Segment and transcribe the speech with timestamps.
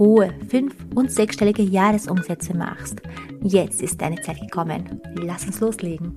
[0.00, 3.00] hohe fünf- und sechsstellige Jahresumsätze machst.
[3.42, 5.00] Jetzt ist deine Zeit gekommen.
[5.14, 6.16] Lass uns loslegen.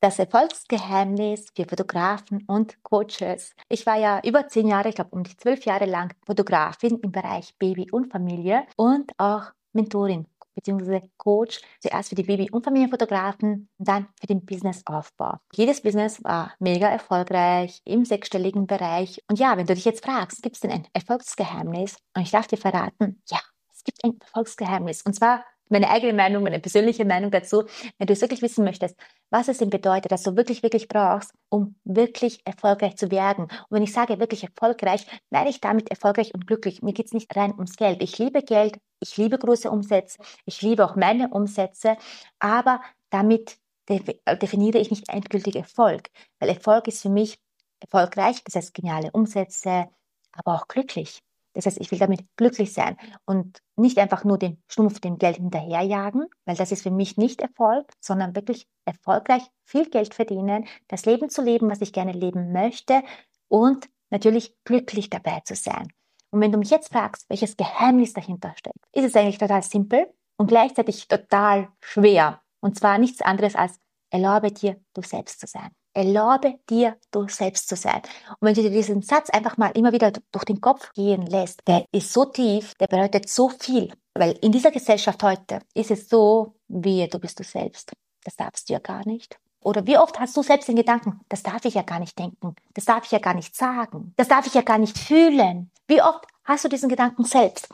[0.00, 3.54] Das Erfolgsgeheimnis für Fotografen und Coaches.
[3.68, 7.12] Ich war ja über zehn Jahre, ich glaube um die zwölf Jahre lang Fotografin im
[7.12, 10.26] Bereich Baby und Familie und auch Mentorin
[10.60, 11.02] bzw.
[11.16, 15.38] Coach, zuerst für die Baby- und Familienfotografen und dann für den Businessaufbau.
[15.52, 19.22] Jedes Business war mega erfolgreich im sechsstelligen Bereich.
[19.28, 21.96] Und ja, wenn du dich jetzt fragst, gibt es denn ein Erfolgsgeheimnis?
[22.14, 23.38] Und ich darf dir verraten, ja,
[23.72, 25.02] es gibt ein Erfolgsgeheimnis.
[25.02, 27.64] Und zwar meine eigene Meinung, meine persönliche Meinung dazu,
[27.98, 28.96] wenn du es wirklich wissen möchtest,
[29.30, 33.44] was es denn bedeutet, dass du wirklich, wirklich brauchst, um wirklich erfolgreich zu werden.
[33.44, 36.82] Und wenn ich sage wirklich erfolgreich, meine ich damit erfolgreich und glücklich.
[36.82, 38.02] Mir geht es nicht rein ums Geld.
[38.02, 41.96] Ich liebe Geld, ich liebe große Umsätze, ich liebe auch meine Umsätze,
[42.38, 47.38] aber damit definiere ich nicht endgültig Erfolg, weil Erfolg ist für mich
[47.80, 49.88] erfolgreich, das heißt geniale Umsätze,
[50.32, 51.20] aber auch glücklich.
[51.58, 55.38] Das heißt, ich will damit glücklich sein und nicht einfach nur den Stumpf dem Geld
[55.38, 61.04] hinterherjagen, weil das ist für mich nicht Erfolg, sondern wirklich erfolgreich viel Geld verdienen, das
[61.04, 63.02] Leben zu leben, was ich gerne leben möchte
[63.48, 65.88] und natürlich glücklich dabei zu sein.
[66.30, 70.06] Und wenn du mich jetzt fragst, welches Geheimnis dahinter steckt, ist es eigentlich total simpel
[70.36, 72.40] und gleichzeitig total schwer.
[72.60, 75.70] Und zwar nichts anderes als erlaube dir, du selbst zu sein.
[75.98, 78.00] Erlaube dir, du selbst zu sein.
[78.38, 81.60] Und wenn du dir diesen Satz einfach mal immer wieder durch den Kopf gehen lässt,
[81.66, 83.92] der ist so tief, der bedeutet so viel.
[84.14, 87.90] Weil in dieser Gesellschaft heute ist es so, wie du bist du selbst.
[88.22, 89.40] Das darfst du ja gar nicht.
[89.60, 92.54] Oder wie oft hast du selbst den Gedanken, das darf ich ja gar nicht denken,
[92.74, 95.72] das darf ich ja gar nicht sagen, das darf ich ja gar nicht fühlen.
[95.88, 97.68] Wie oft hast du diesen Gedanken selbst?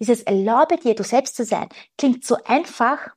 [0.00, 3.08] Dieses Erlaube dir, du selbst zu sein, klingt so einfach,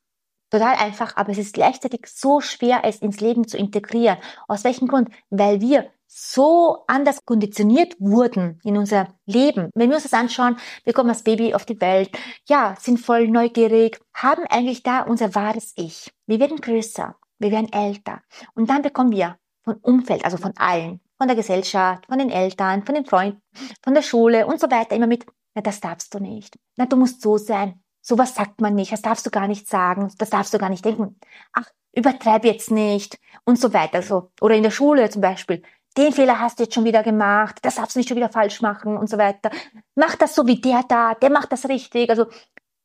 [0.50, 4.18] total einfach, aber es ist gleichzeitig so schwer, es ins Leben zu integrieren.
[4.48, 5.10] Aus welchem Grund?
[5.30, 9.70] Weil wir so anders konditioniert wurden in unser Leben.
[9.74, 12.10] Wenn wir uns das anschauen, wir kommen als Baby auf die Welt,
[12.48, 16.14] ja, sind voll neugierig, haben eigentlich da unser wahres Ich.
[16.26, 18.22] Wir werden größer, wir werden älter
[18.54, 22.86] und dann bekommen wir von Umfeld, also von allen, von der Gesellschaft, von den Eltern,
[22.86, 23.42] von den Freunden,
[23.84, 25.26] von der Schule und so weiter immer mit,
[25.56, 26.58] na, das darfst du nicht.
[26.78, 27.82] Na, du musst so sein.
[28.08, 28.92] Sowas sagt man nicht.
[28.92, 30.14] Das darfst du gar nicht sagen.
[30.20, 31.20] Das darfst du gar nicht denken.
[31.54, 33.18] Ach, übertreib jetzt nicht.
[33.46, 34.04] Und so weiter.
[34.04, 34.32] So.
[34.42, 35.64] Oder in der Schule zum Beispiel.
[35.98, 37.58] Den Fehler hast du jetzt schon wieder gemacht.
[37.64, 39.50] Das darfst du nicht schon wieder falsch machen und so weiter.
[39.96, 41.16] Mach das so wie der da.
[41.16, 42.12] Der macht das richtig.
[42.12, 42.26] Also,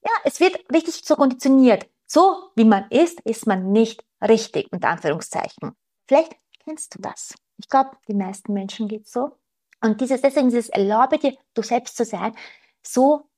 [0.02, 1.86] ja, es wird richtig so konditioniert.
[2.06, 5.76] So wie man ist, ist man nicht richtig, unter Anführungszeichen.
[6.08, 7.34] Vielleicht kennst du das.
[7.58, 9.36] Ich glaube, die meisten Menschen geht so.
[9.82, 12.34] Und dieses, deswegen dieses Erlaube dir, du selbst zu sein,
[12.82, 13.29] so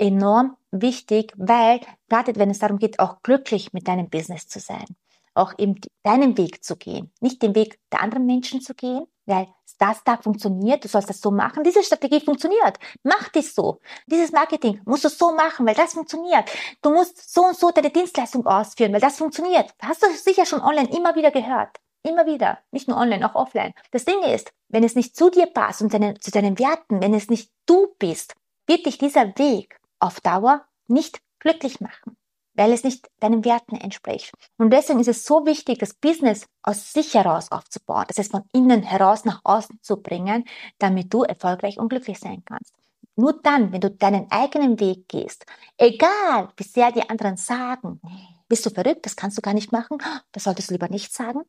[0.00, 4.86] enorm wichtig, weil gerade wenn es darum geht, auch glücklich mit deinem Business zu sein,
[5.34, 9.46] auch eben deinen Weg zu gehen, nicht den Weg der anderen Menschen zu gehen, weil
[9.78, 13.80] das da funktioniert, du sollst das so machen, diese Strategie funktioniert, mach das so.
[14.06, 16.50] Dieses Marketing musst du so machen, weil das funktioniert.
[16.82, 19.72] Du musst so und so deine Dienstleistung ausführen, weil das funktioniert.
[19.80, 21.78] Hast du sicher schon online immer wieder gehört.
[22.02, 22.58] Immer wieder.
[22.70, 23.74] Nicht nur online, auch offline.
[23.90, 27.14] Das Ding ist, wenn es nicht zu dir passt und deine, zu deinen Werten, wenn
[27.14, 28.34] es nicht du bist,
[28.66, 32.16] wird dich dieser Weg auf Dauer nicht glücklich machen,
[32.54, 34.32] weil es nicht deinen Werten entspricht.
[34.58, 38.44] Und deswegen ist es so wichtig, das Business aus sich heraus aufzubauen, das heißt von
[38.52, 40.44] innen heraus nach außen zu bringen,
[40.78, 42.74] damit du erfolgreich und glücklich sein kannst.
[43.16, 45.44] Nur dann, wenn du deinen eigenen Weg gehst,
[45.76, 48.00] egal wie sehr die anderen sagen,
[48.48, 49.98] bist du verrückt, das kannst du gar nicht machen,
[50.32, 51.42] das solltest du lieber nicht sagen,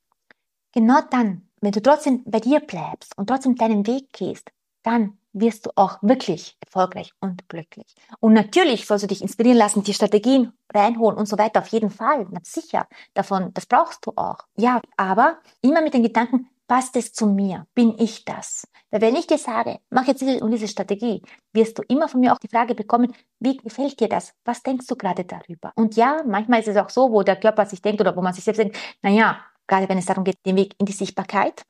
[0.73, 4.51] Genau dann, wenn du trotzdem bei dir bleibst und trotzdem deinen Weg gehst,
[4.83, 7.95] dann wirst du auch wirklich erfolgreich und glücklich.
[8.19, 11.89] Und natürlich sollst du dich inspirieren lassen, die Strategien reinholen und so weiter, auf jeden
[11.89, 14.39] Fall, na sicher, davon, das brauchst du auch.
[14.57, 17.67] Ja, aber immer mit den Gedanken, passt es zu mir?
[17.73, 18.65] Bin ich das?
[18.91, 22.21] Weil wenn ich dir sage, mach jetzt diese und diese Strategie, wirst du immer von
[22.21, 24.33] mir auch die Frage bekommen, wie gefällt dir das?
[24.45, 25.73] Was denkst du gerade darüber?
[25.75, 28.33] Und ja, manchmal ist es auch so, wo der Körper sich denkt oder wo man
[28.33, 31.63] sich selbst denkt, na ja, gerade wenn es darum geht, den Weg in die Sichtbarkeit,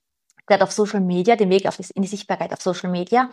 [0.46, 3.30] gerade auf Social Media, den Weg auf, in die Sichtbarkeit auf Social Media.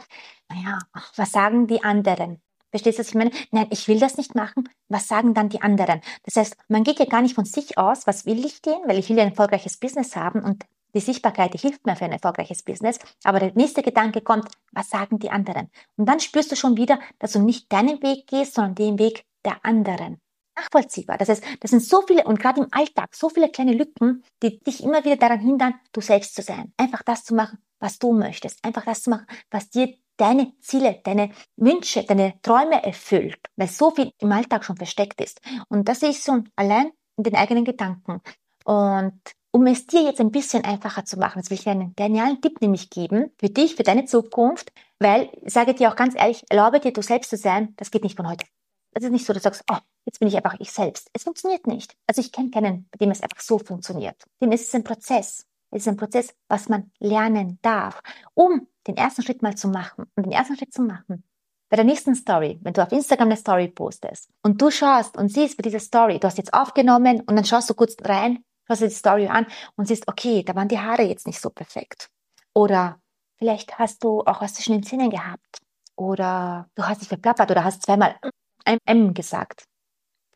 [0.49, 0.79] Naja,
[1.17, 2.41] was sagen die anderen?
[2.71, 3.31] Verstehst du, was ich meine?
[3.51, 4.69] Nein, ich will das nicht machen.
[4.89, 6.03] Was sagen dann die anderen?
[6.25, 8.81] Das heißt, man geht ja gar nicht von sich aus, was will ich denn?
[8.87, 10.65] Weil ich will ja ein erfolgreiches Business haben und
[10.95, 12.99] die Sichtbarkeit die hilft mir für ein erfolgreiches Business.
[13.25, 15.71] Aber der nächste Gedanke kommt, was sagen die anderen?
[15.97, 19.25] Und dann spürst du schon wieder, dass du nicht deinen Weg gehst, sondern den Weg
[19.45, 20.21] der anderen.
[20.59, 21.19] Nachvollziehbar.
[21.19, 24.59] Das heißt, das sind so viele und gerade im Alltag so viele kleine Lücken, die
[24.61, 26.73] dich immer wieder daran hindern, du selbst zu sein.
[26.77, 28.65] Einfach das zu machen, was du möchtest.
[28.65, 33.91] Einfach das zu machen, was dir deine Ziele, deine Wünsche, deine Träume erfüllt, weil so
[33.91, 35.41] viel im Alltag schon versteckt ist.
[35.69, 38.21] Und das ist so allein in den eigenen Gedanken.
[38.65, 39.21] Und
[39.51, 42.61] um es dir jetzt ein bisschen einfacher zu machen, jetzt will ich einen genialen Tipp
[42.61, 46.81] nämlich geben für dich, für deine Zukunft, weil, ich sage dir auch ganz ehrlich, erlaube
[46.81, 48.45] dir, du selbst zu sein, das geht nicht von heute.
[48.93, 49.77] Das ist nicht so, dass du sagst, oh,
[50.09, 51.11] jetzt bin ich einfach ich selbst.
[51.13, 51.95] Es funktioniert nicht.
[52.07, 54.25] Also ich kenne keinen, bei dem es einfach so funktioniert.
[54.41, 55.47] Denn es ist ein Prozess.
[55.71, 58.01] Es ist ein Prozess, was man lernen darf,
[58.33, 60.07] um den ersten Schritt mal zu machen.
[60.17, 61.25] Und den ersten Schritt zu machen,
[61.69, 65.31] bei der nächsten Story, wenn du auf Instagram eine Story postest und du schaust und
[65.31, 68.81] siehst bei dieser Story, du hast jetzt aufgenommen und dann schaust du kurz rein, schaust
[68.81, 69.47] dir die Story an
[69.77, 72.09] und siehst, okay, da waren die Haare jetzt nicht so perfekt.
[72.55, 72.99] Oder
[73.37, 75.59] vielleicht hast du auch was zwischen den Zähnen gehabt.
[75.97, 78.17] Oder du hast dich verplappert oder hast zweimal
[78.65, 79.68] ein M gesagt.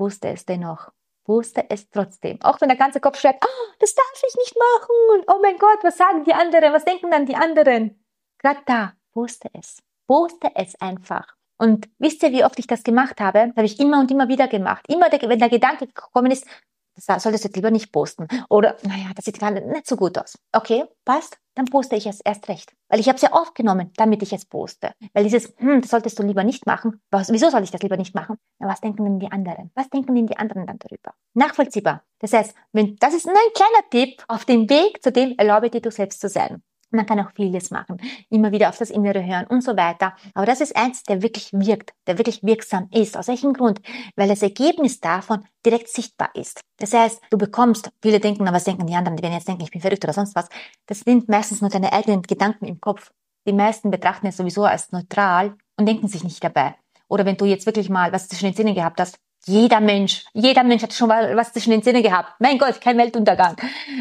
[0.03, 0.91] Wusste es dennoch.
[1.27, 2.43] Wusste es trotzdem.
[2.43, 4.97] Auch wenn der ganze Kopf schreit, oh, das darf ich nicht machen.
[5.13, 6.73] Und oh mein Gott, was sagen die anderen?
[6.73, 8.05] Was denken dann die anderen?
[8.39, 9.81] Gerade da wusste es.
[10.09, 11.37] Wusste es einfach.
[11.57, 13.47] Und wisst ihr, wie oft ich das gemacht habe?
[13.47, 14.85] Das habe ich immer und immer wieder gemacht.
[14.89, 16.49] Immer, wenn der Gedanke gekommen ist,
[16.95, 18.29] das solltest du lieber nicht posten.
[18.49, 20.39] Oder, naja, das sieht gerade nicht so gut aus.
[20.53, 22.73] Okay, passt, dann poste ich es erst recht.
[22.89, 24.93] Weil ich habe es ja aufgenommen, damit ich es poste.
[25.13, 27.01] Weil dieses, hm, das solltest du lieber nicht machen.
[27.11, 28.37] Was, wieso soll ich das lieber nicht machen?
[28.59, 29.71] Na, was denken denn die anderen?
[29.75, 31.15] Was denken denn die anderen dann darüber?
[31.35, 32.03] Nachvollziehbar.
[32.19, 35.71] Das heißt, wenn, das ist nur ein kleiner Tipp auf dem Weg zu dem, erlaube
[35.71, 36.63] dir du selbst zu sein.
[36.93, 37.97] Man kann auch vieles machen,
[38.29, 40.15] immer wieder auf das Innere hören und so weiter.
[40.35, 43.17] Aber das ist eins, der wirklich wirkt, der wirklich wirksam ist.
[43.17, 43.81] Aus welchem Grund?
[44.15, 46.61] Weil das Ergebnis davon direkt sichtbar ist.
[46.79, 49.63] Das heißt, du bekommst, viele denken, na, was denken die anderen, die werden jetzt denken,
[49.63, 50.49] ich bin verrückt oder sonst was.
[50.87, 53.11] Das sind meistens nur deine eigenen Gedanken im Kopf.
[53.47, 56.75] Die meisten betrachten es sowieso als neutral und denken sich nicht dabei.
[57.09, 60.63] Oder wenn du jetzt wirklich mal was zwischen den Zinnen gehabt hast, jeder Mensch, jeder
[60.63, 62.35] Mensch hat schon mal was zwischen den Zähnen gehabt.
[62.39, 63.57] Mein Gott, kein Weltuntergang.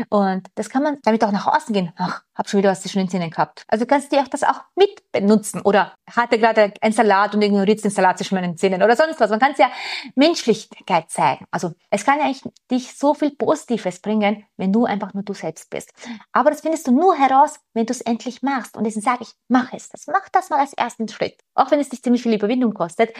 [0.10, 1.92] Und das kann man damit auch nach außen gehen.
[1.98, 3.64] Ach, hab schon wieder was zwischen den Zähnen gehabt.
[3.68, 5.62] Also kannst du auch das auch mit benutzen.
[5.62, 9.32] Oder hatte gerade einen Salat und ignoriert den Salat zwischen meinen Zähnen oder sonst was.
[9.32, 9.72] Man kann es ja
[10.16, 11.46] Menschlichkeit zeigen.
[11.50, 15.34] Also es kann ja eigentlich dich so viel Positives bringen, wenn du einfach nur du
[15.34, 15.92] selbst bist.
[16.32, 18.78] Aber das findest du nur heraus, wenn du es endlich machst.
[18.78, 19.90] Und deswegen sage ich, mach es.
[19.90, 21.40] Das mach das mal als ersten Schritt.
[21.56, 23.12] Auch wenn es dich ziemlich viel Überwindung kostet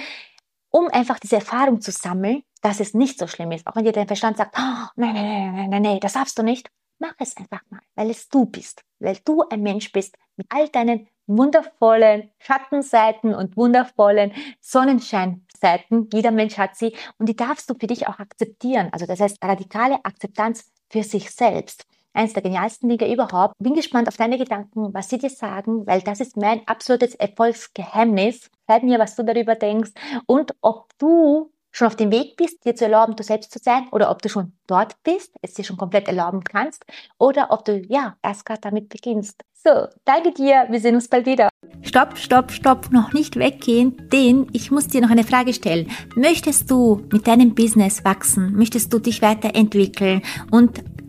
[0.72, 3.68] um einfach diese Erfahrung zu sammeln, dass es nicht so schlimm ist.
[3.68, 6.38] Auch wenn dir dein Verstand sagt, oh, nein, nein, nein, nein, nein, nein, das darfst
[6.38, 6.70] du nicht.
[7.00, 10.70] Mach es einfach mal, weil es du bist, weil du ein Mensch bist mit all
[10.70, 16.10] deinen wundervollen Schattenseiten und wundervollen Sonnenscheinseiten.
[16.14, 18.90] Jeder Mensch hat sie und die darfst du für dich auch akzeptieren.
[18.92, 23.54] Also das heißt radikale Akzeptanz für sich selbst eines der genialsten Dinge überhaupt.
[23.60, 28.50] Bin gespannt auf deine Gedanken, was sie dir sagen, weil das ist mein absolutes Erfolgsgeheimnis.
[28.70, 29.92] Schreib mir, was du darüber denkst
[30.26, 33.88] und ob du schon auf dem Weg bist, dir zu erlauben, du selbst zu sein,
[33.92, 36.86] oder ob du schon dort bist, es dir schon komplett erlauben kannst,
[37.18, 39.42] oder ob du, ja, erst gerade damit beginnst.
[39.54, 41.50] So, danke dir, wir sehen uns bald wieder.
[41.82, 45.90] Stopp, stopp, stopp, noch nicht weggehen, denn ich muss dir noch eine Frage stellen.
[46.16, 48.54] Möchtest du mit deinem Business wachsen?
[48.56, 50.84] Möchtest du dich weiterentwickeln und